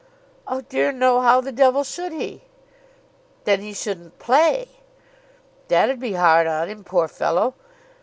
[0.47, 1.21] "Oh, dear no.
[1.21, 2.41] How the devil should he?"
[3.43, 4.67] "Then he shouldn't play."
[5.67, 7.53] "That 'd be hard on him, poor fellow.